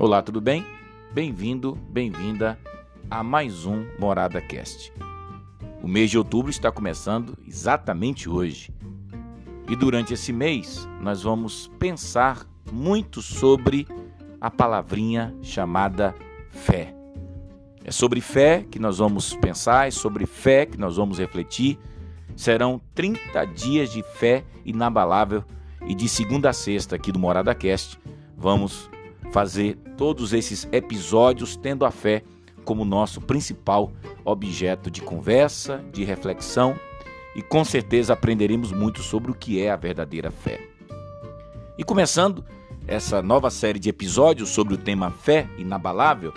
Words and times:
Olá, 0.00 0.22
tudo 0.22 0.40
bem? 0.40 0.64
Bem-vindo, 1.12 1.76
bem-vinda 1.90 2.56
a 3.10 3.20
mais 3.24 3.66
um 3.66 3.84
Morada 3.98 4.40
Cast. 4.40 4.92
O 5.82 5.88
mês 5.88 6.08
de 6.08 6.16
outubro 6.16 6.52
está 6.52 6.70
começando 6.70 7.36
exatamente 7.44 8.28
hoje. 8.30 8.72
E 9.68 9.74
durante 9.74 10.14
esse 10.14 10.32
mês 10.32 10.88
nós 11.00 11.24
vamos 11.24 11.66
pensar 11.80 12.46
muito 12.70 13.20
sobre 13.20 13.88
a 14.40 14.48
palavrinha 14.48 15.34
chamada 15.42 16.14
fé. 16.48 16.94
É 17.82 17.90
sobre 17.90 18.20
fé 18.20 18.64
que 18.70 18.78
nós 18.78 18.98
vamos 18.98 19.34
pensar, 19.34 19.88
é 19.88 19.90
sobre 19.90 20.26
fé 20.26 20.64
que 20.64 20.78
nós 20.78 20.96
vamos 20.96 21.18
refletir. 21.18 21.76
Serão 22.36 22.80
30 22.94 23.44
dias 23.46 23.90
de 23.90 24.04
fé 24.04 24.44
inabalável 24.64 25.42
e 25.88 25.92
de 25.92 26.08
segunda 26.08 26.50
a 26.50 26.52
sexta 26.52 26.94
aqui 26.94 27.10
do 27.10 27.18
Morada 27.18 27.52
Cast 27.52 27.98
vamos 28.38 28.88
fazer 29.30 29.76
todos 29.96 30.32
esses 30.32 30.68
episódios 30.72 31.56
tendo 31.56 31.84
a 31.84 31.90
fé 31.90 32.22
como 32.64 32.84
nosso 32.84 33.20
principal 33.20 33.92
objeto 34.24 34.90
de 34.90 35.00
conversa, 35.00 35.82
de 35.92 36.04
reflexão 36.04 36.78
e 37.34 37.42
com 37.42 37.64
certeza 37.64 38.12
aprenderemos 38.12 38.72
muito 38.72 39.02
sobre 39.02 39.30
o 39.30 39.34
que 39.34 39.60
é 39.60 39.70
a 39.70 39.76
verdadeira 39.76 40.30
fé. 40.30 40.60
E 41.78 41.84
começando 41.84 42.44
essa 42.86 43.22
nova 43.22 43.50
série 43.50 43.78
de 43.78 43.88
episódios 43.88 44.48
sobre 44.48 44.74
o 44.74 44.78
tema 44.78 45.10
fé 45.10 45.48
inabalável, 45.56 46.32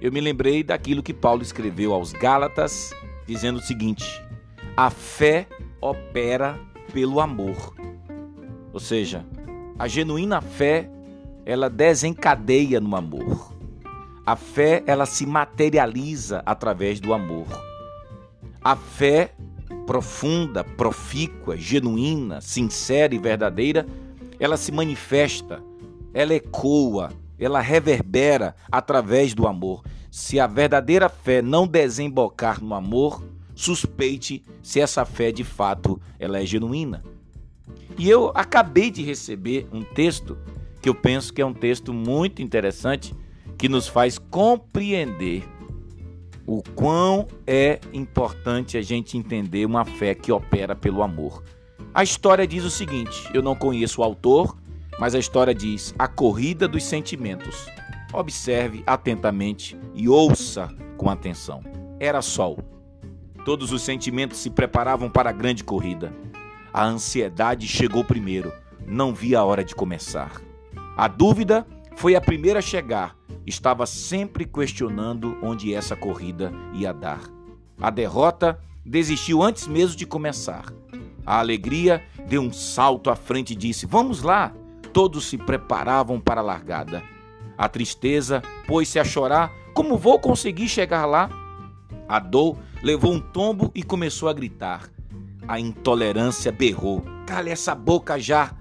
eu 0.00 0.10
me 0.12 0.20
lembrei 0.20 0.62
daquilo 0.62 1.02
que 1.02 1.14
Paulo 1.14 1.42
escreveu 1.42 1.94
aos 1.94 2.12
Gálatas, 2.12 2.92
dizendo 3.26 3.58
o 3.58 3.62
seguinte: 3.62 4.22
a 4.76 4.90
fé 4.90 5.46
opera 5.80 6.58
pelo 6.92 7.20
amor. 7.20 7.74
Ou 8.72 8.80
seja, 8.80 9.26
a 9.78 9.88
genuína 9.88 10.40
fé, 10.40 10.90
ela 11.50 11.68
desencadeia 11.68 12.78
no 12.78 12.94
amor. 12.94 13.52
A 14.24 14.36
fé, 14.36 14.84
ela 14.86 15.04
se 15.04 15.26
materializa 15.26 16.44
através 16.46 17.00
do 17.00 17.12
amor. 17.12 17.48
A 18.62 18.76
fé 18.76 19.34
profunda, 19.84 20.62
profícua, 20.62 21.56
genuína, 21.56 22.40
sincera 22.40 23.16
e 23.16 23.18
verdadeira, 23.18 23.84
ela 24.38 24.56
se 24.56 24.70
manifesta, 24.70 25.60
ela 26.14 26.34
ecoa, 26.34 27.10
ela 27.36 27.60
reverbera 27.60 28.54
através 28.70 29.34
do 29.34 29.48
amor. 29.48 29.82
Se 30.08 30.38
a 30.38 30.46
verdadeira 30.46 31.08
fé 31.08 31.42
não 31.42 31.66
desembocar 31.66 32.62
no 32.62 32.76
amor, 32.76 33.24
suspeite 33.56 34.44
se 34.62 34.80
essa 34.80 35.04
fé 35.04 35.32
de 35.32 35.42
fato 35.42 36.00
ela 36.16 36.40
é 36.40 36.46
genuína. 36.46 37.02
E 37.98 38.08
eu 38.08 38.30
acabei 38.36 38.88
de 38.88 39.02
receber 39.02 39.66
um 39.72 39.82
texto 39.82 40.38
que 40.80 40.88
eu 40.88 40.94
penso 40.94 41.32
que 41.32 41.42
é 41.42 41.46
um 41.46 41.52
texto 41.52 41.92
muito 41.92 42.42
interessante 42.42 43.14
que 43.58 43.68
nos 43.68 43.86
faz 43.86 44.18
compreender 44.18 45.44
o 46.46 46.62
quão 46.74 47.28
é 47.46 47.78
importante 47.92 48.76
a 48.76 48.82
gente 48.82 49.16
entender 49.16 49.64
uma 49.66 49.84
fé 49.84 50.14
que 50.14 50.32
opera 50.32 50.74
pelo 50.74 51.02
amor. 51.02 51.44
A 51.94 52.02
história 52.02 52.46
diz 52.46 52.64
o 52.64 52.70
seguinte: 52.70 53.28
eu 53.34 53.42
não 53.42 53.54
conheço 53.54 54.00
o 54.00 54.04
autor, 54.04 54.56
mas 54.98 55.14
a 55.14 55.18
história 55.18 55.54
diz 55.54 55.94
a 55.98 56.08
corrida 56.08 56.66
dos 56.66 56.84
sentimentos. 56.84 57.66
Observe 58.12 58.82
atentamente 58.86 59.76
e 59.94 60.08
ouça 60.08 60.68
com 60.96 61.08
atenção. 61.08 61.62
Era 62.00 62.20
sol. 62.20 62.58
Todos 63.44 63.72
os 63.72 63.82
sentimentos 63.82 64.38
se 64.38 64.50
preparavam 64.50 65.08
para 65.08 65.30
a 65.30 65.32
grande 65.32 65.62
corrida. 65.62 66.12
A 66.72 66.84
ansiedade 66.84 67.68
chegou 67.68 68.04
primeiro, 68.04 68.52
não 68.86 69.14
via 69.14 69.38
a 69.38 69.44
hora 69.44 69.64
de 69.64 69.74
começar. 69.74 70.40
A 70.96 71.08
dúvida 71.08 71.66
foi 71.96 72.14
a 72.14 72.20
primeira 72.20 72.58
a 72.58 72.62
chegar, 72.62 73.16
estava 73.46 73.86
sempre 73.86 74.44
questionando 74.44 75.36
onde 75.42 75.74
essa 75.74 75.96
corrida 75.96 76.52
ia 76.72 76.92
dar. 76.92 77.20
A 77.80 77.90
derrota 77.90 78.60
desistiu 78.84 79.42
antes 79.42 79.66
mesmo 79.66 79.96
de 79.96 80.06
começar. 80.06 80.66
A 81.24 81.38
alegria 81.38 82.02
deu 82.26 82.42
um 82.42 82.52
salto 82.52 83.10
à 83.10 83.16
frente 83.16 83.52
e 83.52 83.56
disse: 83.56 83.86
Vamos 83.86 84.22
lá! 84.22 84.52
Todos 84.92 85.26
se 85.26 85.38
preparavam 85.38 86.20
para 86.20 86.40
a 86.40 86.44
largada. 86.44 87.02
A 87.56 87.68
tristeza 87.68 88.42
pôs-se 88.66 88.98
a 88.98 89.04
chorar: 89.04 89.52
Como 89.74 89.96
vou 89.96 90.18
conseguir 90.18 90.68
chegar 90.68 91.06
lá? 91.06 91.30
A 92.08 92.18
dor 92.18 92.58
levou 92.82 93.12
um 93.12 93.20
tombo 93.20 93.70
e 93.74 93.82
começou 93.82 94.28
a 94.28 94.32
gritar. 94.32 94.90
A 95.46 95.60
intolerância 95.60 96.50
berrou: 96.50 97.04
Cale 97.26 97.50
essa 97.50 97.74
boca 97.74 98.18
já! 98.18 98.52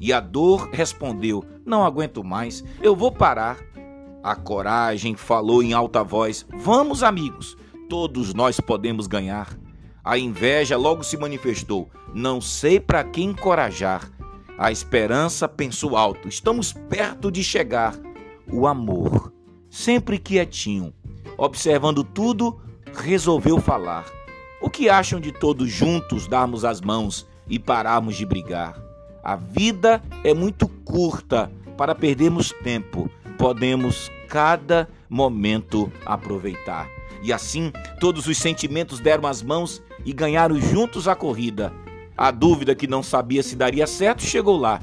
E 0.00 0.12
a 0.12 0.20
dor 0.20 0.70
respondeu: 0.72 1.44
Não 1.64 1.84
aguento 1.84 2.24
mais, 2.24 2.64
eu 2.80 2.96
vou 2.96 3.12
parar. 3.12 3.58
A 4.22 4.36
coragem 4.36 5.16
falou 5.16 5.62
em 5.62 5.72
alta 5.72 6.02
voz: 6.02 6.46
Vamos, 6.52 7.02
amigos, 7.02 7.56
todos 7.88 8.32
nós 8.34 8.60
podemos 8.60 9.06
ganhar. 9.06 9.56
A 10.04 10.18
inveja 10.18 10.76
logo 10.76 11.02
se 11.02 11.16
manifestou: 11.16 11.88
Não 12.14 12.40
sei 12.40 12.80
para 12.80 13.04
quem 13.04 13.30
encorajar. 13.30 14.10
A 14.58 14.70
esperança 14.70 15.48
pensou 15.48 15.96
alto: 15.96 16.28
Estamos 16.28 16.72
perto 16.72 17.30
de 17.30 17.42
chegar. 17.42 17.96
O 18.52 18.66
amor, 18.66 19.32
sempre 19.70 20.18
quietinho, 20.18 20.92
observando 21.38 22.04
tudo, 22.04 22.60
resolveu 22.94 23.60
falar. 23.60 24.04
O 24.60 24.68
que 24.68 24.88
acham 24.88 25.20
de 25.20 25.32
todos 25.32 25.70
juntos 25.70 26.28
darmos 26.28 26.64
as 26.64 26.80
mãos 26.80 27.26
e 27.48 27.58
pararmos 27.58 28.16
de 28.16 28.26
brigar? 28.26 28.91
A 29.22 29.36
vida 29.36 30.02
é 30.24 30.34
muito 30.34 30.66
curta 30.66 31.50
para 31.76 31.94
perdermos 31.94 32.52
tempo. 32.62 33.08
Podemos 33.38 34.10
cada 34.28 34.88
momento 35.08 35.92
aproveitar. 36.04 36.88
E 37.22 37.32
assim, 37.32 37.72
todos 38.00 38.26
os 38.26 38.36
sentimentos 38.36 38.98
deram 38.98 39.28
as 39.28 39.42
mãos 39.42 39.80
e 40.04 40.12
ganharam 40.12 40.60
juntos 40.60 41.06
a 41.06 41.14
corrida. 41.14 41.72
A 42.16 42.30
dúvida 42.30 42.74
que 42.74 42.86
não 42.86 43.02
sabia 43.02 43.42
se 43.42 43.54
daria 43.54 43.86
certo 43.86 44.22
chegou 44.22 44.56
lá. 44.56 44.80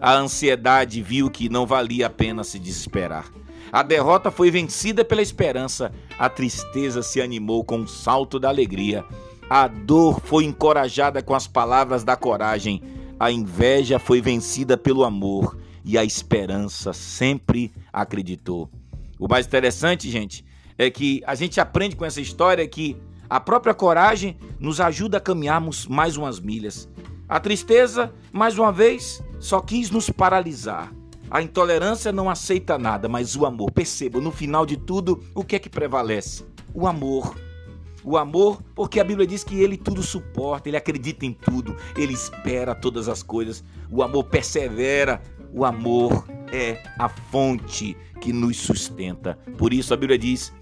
A 0.00 0.14
ansiedade 0.14 1.02
viu 1.02 1.28
que 1.28 1.48
não 1.48 1.66
valia 1.66 2.06
a 2.06 2.10
pena 2.10 2.44
se 2.44 2.58
desesperar. 2.58 3.26
A 3.72 3.82
derrota 3.82 4.30
foi 4.30 4.50
vencida 4.50 5.04
pela 5.04 5.22
esperança, 5.22 5.92
a 6.18 6.28
tristeza 6.28 7.02
se 7.02 7.20
animou 7.20 7.62
com 7.62 7.78
um 7.78 7.86
salto 7.86 8.38
da 8.38 8.48
alegria, 8.48 9.04
a 9.48 9.68
dor 9.68 10.20
foi 10.20 10.44
encorajada 10.44 11.22
com 11.22 11.34
as 11.34 11.46
palavras 11.46 12.02
da 12.02 12.16
coragem, 12.16 12.82
a 13.20 13.30
inveja 13.30 13.98
foi 13.98 14.22
vencida 14.22 14.78
pelo 14.78 15.04
amor 15.04 15.58
e 15.84 15.98
a 15.98 16.02
esperança 16.02 16.94
sempre 16.94 17.70
acreditou. 17.92 18.70
O 19.18 19.28
mais 19.28 19.46
interessante, 19.46 20.10
gente, 20.10 20.42
é 20.78 20.90
que 20.90 21.22
a 21.26 21.34
gente 21.34 21.60
aprende 21.60 21.96
com 21.96 22.06
essa 22.06 22.22
história 22.22 22.66
que 22.66 22.96
a 23.28 23.38
própria 23.38 23.74
coragem 23.74 24.38
nos 24.58 24.80
ajuda 24.80 25.18
a 25.18 25.20
caminharmos 25.20 25.86
mais 25.86 26.16
umas 26.16 26.40
milhas. 26.40 26.88
A 27.28 27.38
tristeza, 27.38 28.10
mais 28.32 28.58
uma 28.58 28.72
vez, 28.72 29.22
só 29.38 29.60
quis 29.60 29.90
nos 29.90 30.08
paralisar. 30.08 30.90
A 31.30 31.42
intolerância 31.42 32.10
não 32.10 32.30
aceita 32.30 32.78
nada, 32.78 33.06
mas 33.06 33.36
o 33.36 33.44
amor. 33.44 33.70
Perceba, 33.70 34.18
no 34.18 34.32
final 34.32 34.64
de 34.64 34.78
tudo, 34.78 35.22
o 35.34 35.44
que 35.44 35.56
é 35.56 35.58
que 35.58 35.68
prevalece? 35.68 36.42
O 36.72 36.86
amor. 36.86 37.36
O 38.04 38.16
amor, 38.16 38.62
porque 38.74 39.00
a 39.00 39.04
Bíblia 39.04 39.26
diz 39.26 39.44
que 39.44 39.60
ele 39.60 39.76
tudo 39.76 40.02
suporta, 40.02 40.68
ele 40.68 40.76
acredita 40.76 41.26
em 41.26 41.32
tudo, 41.32 41.76
ele 41.96 42.12
espera 42.12 42.74
todas 42.74 43.08
as 43.08 43.22
coisas. 43.22 43.62
O 43.90 44.02
amor 44.02 44.24
persevera. 44.24 45.20
O 45.52 45.64
amor 45.64 46.24
é 46.52 46.80
a 46.96 47.08
fonte 47.08 47.96
que 48.20 48.32
nos 48.32 48.56
sustenta. 48.56 49.36
Por 49.58 49.74
isso 49.74 49.92
a 49.92 49.96
Bíblia 49.96 50.16
diz: 50.16 50.52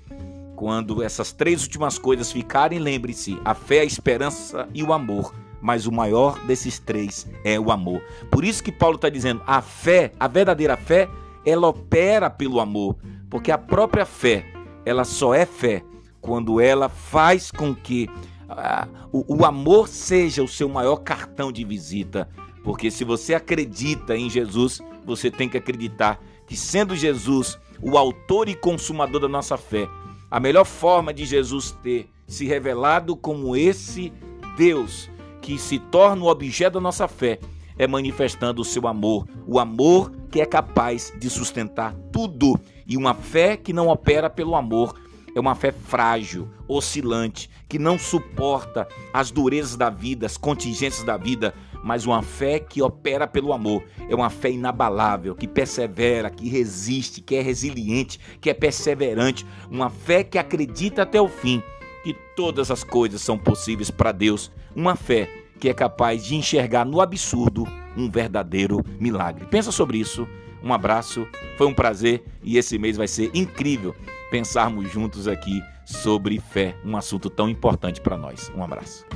quando 0.56 1.02
essas 1.02 1.30
três 1.30 1.62
últimas 1.62 1.98
coisas 1.98 2.32
ficarem, 2.32 2.78
lembre-se: 2.78 3.38
a 3.44 3.54
fé, 3.54 3.80
a 3.80 3.84
esperança 3.84 4.68
e 4.72 4.82
o 4.82 4.92
amor 4.92 5.34
mas 5.60 5.86
o 5.86 5.92
maior 5.92 6.38
desses 6.46 6.78
três 6.78 7.26
é 7.44 7.58
o 7.58 7.70
amor. 7.72 8.00
Por 8.30 8.44
isso 8.44 8.62
que 8.62 8.72
Paulo 8.72 8.96
está 8.96 9.08
dizendo: 9.08 9.42
a 9.46 9.60
fé, 9.60 10.12
a 10.18 10.28
verdadeira 10.28 10.76
fé, 10.76 11.08
ela 11.44 11.68
opera 11.68 12.30
pelo 12.30 12.60
amor, 12.60 12.96
porque 13.28 13.50
a 13.50 13.58
própria 13.58 14.06
fé, 14.06 14.44
ela 14.84 15.04
só 15.04 15.34
é 15.34 15.44
fé 15.44 15.82
quando 16.28 16.60
ela 16.60 16.90
faz 16.90 17.50
com 17.50 17.74
que 17.74 18.06
ah, 18.50 18.86
o, 19.10 19.38
o 19.38 19.46
amor 19.46 19.88
seja 19.88 20.42
o 20.44 20.48
seu 20.48 20.68
maior 20.68 20.96
cartão 20.96 21.50
de 21.50 21.64
visita. 21.64 22.28
Porque 22.62 22.90
se 22.90 23.02
você 23.02 23.32
acredita 23.34 24.14
em 24.14 24.28
Jesus, 24.28 24.78
você 25.06 25.30
tem 25.30 25.48
que 25.48 25.56
acreditar 25.56 26.20
que, 26.46 26.54
sendo 26.54 26.94
Jesus 26.94 27.58
o 27.80 27.96
autor 27.96 28.46
e 28.46 28.54
consumador 28.54 29.22
da 29.22 29.28
nossa 29.28 29.56
fé, 29.56 29.88
a 30.30 30.38
melhor 30.38 30.66
forma 30.66 31.14
de 31.14 31.24
Jesus 31.24 31.70
ter 31.82 32.10
se 32.26 32.46
revelado 32.46 33.16
como 33.16 33.56
esse 33.56 34.12
Deus 34.54 35.08
que 35.40 35.58
se 35.58 35.78
torna 35.78 36.24
o 36.24 36.28
objeto 36.28 36.74
da 36.74 36.80
nossa 36.80 37.08
fé 37.08 37.38
é 37.78 37.86
manifestando 37.86 38.60
o 38.60 38.64
seu 38.66 38.86
amor, 38.86 39.26
o 39.46 39.58
amor 39.58 40.12
que 40.30 40.42
é 40.42 40.44
capaz 40.44 41.10
de 41.18 41.30
sustentar 41.30 41.94
tudo. 42.12 42.60
E 42.86 42.98
uma 42.98 43.14
fé 43.14 43.56
que 43.56 43.72
não 43.72 43.88
opera 43.88 44.28
pelo 44.28 44.54
amor 44.54 44.94
é 45.38 45.40
uma 45.40 45.54
fé 45.54 45.70
frágil, 45.70 46.48
oscilante, 46.66 47.48
que 47.68 47.78
não 47.78 47.96
suporta 47.96 48.88
as 49.12 49.30
durezas 49.30 49.76
da 49.76 49.88
vida, 49.88 50.26
as 50.26 50.36
contingências 50.36 51.04
da 51.04 51.16
vida, 51.16 51.54
mas 51.84 52.04
uma 52.04 52.22
fé 52.22 52.58
que 52.58 52.82
opera 52.82 53.24
pelo 53.24 53.52
amor. 53.52 53.84
É 54.08 54.14
uma 54.16 54.30
fé 54.30 54.50
inabalável, 54.50 55.36
que 55.36 55.46
persevera, 55.46 56.28
que 56.28 56.48
resiste, 56.48 57.20
que 57.20 57.36
é 57.36 57.40
resiliente, 57.40 58.18
que 58.40 58.50
é 58.50 58.54
perseverante. 58.54 59.46
Uma 59.70 59.88
fé 59.88 60.24
que 60.24 60.38
acredita 60.38 61.02
até 61.02 61.20
o 61.20 61.28
fim 61.28 61.62
que 62.02 62.14
todas 62.34 62.68
as 62.68 62.82
coisas 62.82 63.20
são 63.22 63.38
possíveis 63.38 63.92
para 63.92 64.10
Deus. 64.10 64.50
Uma 64.74 64.96
fé 64.96 65.30
que 65.60 65.68
é 65.68 65.74
capaz 65.74 66.24
de 66.24 66.34
enxergar 66.34 66.84
no 66.84 67.00
absurdo 67.00 67.64
um 67.96 68.10
verdadeiro 68.10 68.84
milagre. 68.98 69.46
Pensa 69.46 69.70
sobre 69.70 69.98
isso. 69.98 70.26
Um 70.64 70.72
abraço, 70.72 71.28
foi 71.56 71.68
um 71.68 71.74
prazer 71.74 72.24
e 72.42 72.58
esse 72.58 72.76
mês 72.76 72.96
vai 72.96 73.06
ser 73.06 73.30
incrível 73.32 73.94
pensarmos 74.30 74.90
juntos 74.90 75.26
aqui 75.26 75.62
sobre 75.84 76.40
fé, 76.40 76.76
um 76.84 76.96
assunto 76.96 77.30
tão 77.30 77.48
importante 77.48 78.00
para 78.00 78.16
nós. 78.16 78.50
Um 78.54 78.62
abraço. 78.62 79.06